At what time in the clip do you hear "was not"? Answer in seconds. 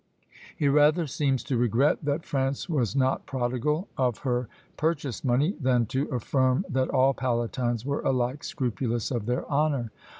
2.67-3.27